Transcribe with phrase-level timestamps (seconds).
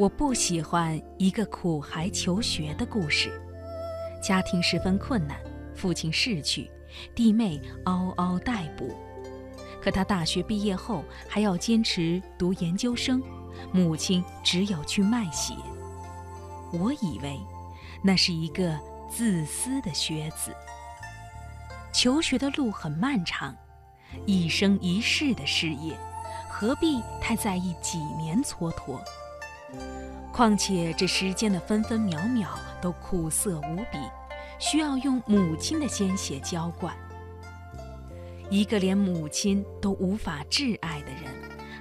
[0.00, 3.30] 我不喜欢一个苦孩求学的故事。
[4.22, 5.36] 家庭十分困难，
[5.74, 6.70] 父亲逝去，
[7.14, 8.96] 弟妹嗷嗷待哺。
[9.78, 13.22] 可他大学毕业后还要坚持读研究生，
[13.74, 15.52] 母亲只有去卖血。
[16.72, 17.38] 我以为
[18.02, 20.50] 那是一个自私的学子。
[21.92, 23.54] 求学的路很漫长，
[24.24, 25.94] 一生一世的事业，
[26.48, 28.98] 何必太在意几年蹉跎？
[30.32, 33.98] 况且这时间的分分秒秒都苦涩无比，
[34.58, 36.94] 需要用母亲的鲜血浇灌。
[38.48, 41.24] 一个连母亲都无法挚爱的人，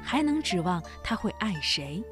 [0.04, 2.04] 还能指望他会爱谁？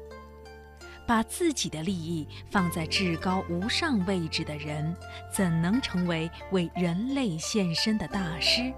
[1.06, 4.94] 把自己的利益放在至高无上位置的人，
[5.32, 8.72] 怎能成为为人类献身的大师？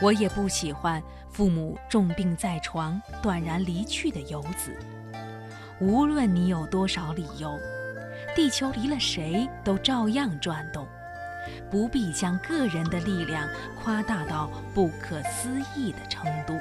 [0.00, 4.76] 我也不喜欢父母重病在床、断然离去的游子。
[5.80, 7.58] 无论你有多少理由，
[8.34, 10.86] 地球离了谁都照样转动。
[11.70, 16.54] 不必将个人的力量夸大到不可思议的程度。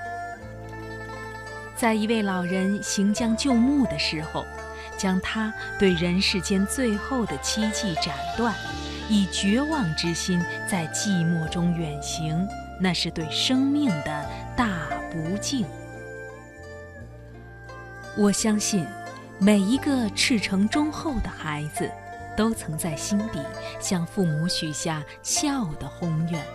[1.75, 4.45] 在一位老人行将就木的时候，
[4.97, 8.55] 将他对人世间最后的期冀斩断，
[9.09, 12.47] 以绝望之心在寂寞中远行，
[12.79, 15.65] 那是对生命的大不敬。
[18.17, 18.85] 我相信，
[19.39, 21.91] 每一个赤诚忠厚的孩子。
[22.37, 23.43] 都曾在心底
[23.81, 26.45] 向父母许下孝的宏愿，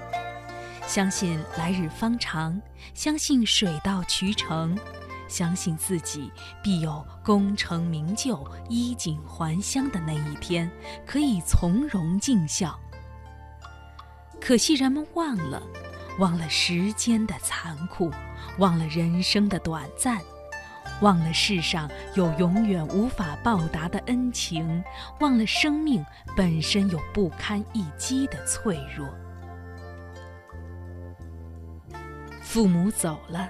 [0.87, 2.63] 相信来日方长，
[2.95, 4.79] 相信水到渠成，
[5.27, 6.31] 相信自己
[6.63, 10.71] 必有功成名就、衣锦还乡的那一天，
[11.05, 12.79] 可以从容尽孝。
[14.41, 15.61] 可惜人们忘了，
[16.19, 18.11] 忘了时间的残酷，
[18.59, 20.21] 忘了人生的短暂。
[21.01, 24.83] 忘了世上有永远无法报答的恩情，
[25.21, 26.05] 忘了生命
[26.37, 29.09] 本身有不堪一击的脆弱。
[32.41, 33.49] 父母走了，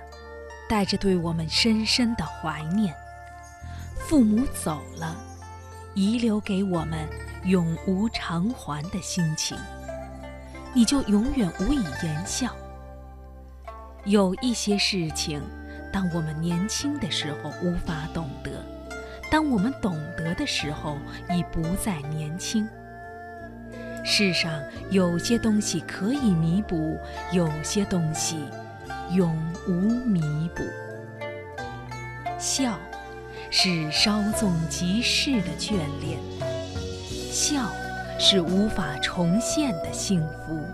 [0.68, 2.90] 带着对我们深深的怀念；
[3.98, 5.16] 父母走了，
[5.94, 7.06] 遗留给我们
[7.44, 9.58] 永无偿还的心情。
[10.74, 12.54] 你就永远无以言笑。
[14.04, 15.42] 有一些事情。
[15.92, 18.50] 当我们年轻的时候无法懂得，
[19.30, 20.96] 当我们懂得的时候
[21.28, 22.66] 已不再年轻。
[24.02, 24.50] 世上
[24.88, 26.98] 有些东西可以弥补，
[27.30, 28.38] 有些东西
[29.10, 29.36] 永
[29.68, 29.72] 无
[30.06, 30.62] 弥补。
[32.38, 32.78] 笑，
[33.50, 36.18] 是稍纵即逝的眷恋；
[37.30, 37.70] 笑，
[38.24, 40.64] 是无法重现的幸福。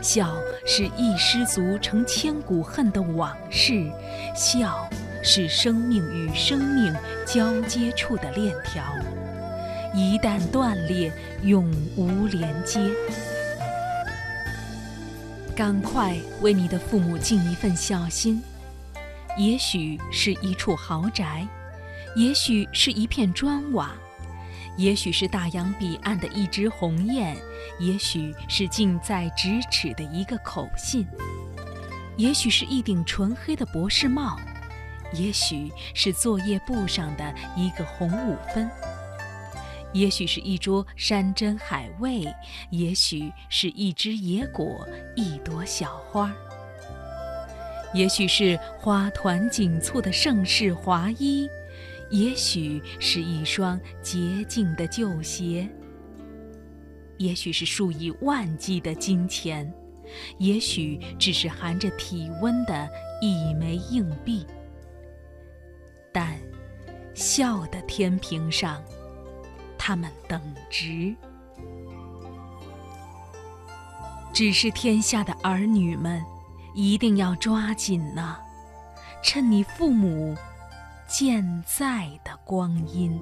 [0.00, 0.34] 笑
[0.66, 3.88] 是一失足成千古恨的往事，
[4.34, 4.90] 笑
[5.22, 6.92] 是生命与生命
[7.24, 8.82] 交接处的链条，
[9.94, 11.12] 一旦断裂，
[11.44, 11.64] 永
[11.96, 12.80] 无连接。
[15.54, 18.42] 赶快为你的父母尽一份孝心，
[19.38, 21.46] 也许是一处豪宅，
[22.16, 23.92] 也许是一片砖瓦。
[24.76, 27.36] 也许是大洋彼岸的一只鸿雁，
[27.78, 31.06] 也许是近在咫尺的一个口信，
[32.16, 34.40] 也许是一顶纯黑的博士帽，
[35.12, 38.68] 也许是作业簿上的一个红五分，
[39.92, 42.24] 也许是一桌山珍海味，
[42.70, 46.34] 也许是一只野果，一朵小花，
[47.92, 51.46] 也许是花团锦簇的盛世华衣。
[52.12, 55.66] 也许是一双洁净的旧鞋，
[57.16, 59.72] 也许是数以万计的金钱，
[60.36, 62.86] 也许只是含着体温的
[63.22, 64.46] 一枚硬币。
[66.12, 66.38] 但
[67.14, 68.84] 笑的天平上，
[69.78, 71.16] 他们等值。
[74.34, 76.22] 只是天下的儿女们，
[76.74, 78.36] 一定要抓紧呐，
[79.24, 80.36] 趁你父母。
[81.12, 83.20] 健在的光阴。